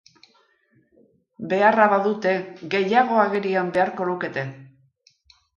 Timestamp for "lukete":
4.13-4.49